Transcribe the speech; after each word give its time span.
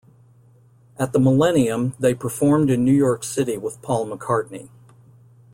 At 0.97 1.13
the 1.13 1.19
millennium, 1.19 1.93
they 1.99 2.15
performed 2.15 2.71
in 2.71 2.83
New 2.83 2.91
York 2.91 3.23
City 3.23 3.55
with 3.59 3.83
Paul 3.83 4.07
McCartney. 4.07 4.69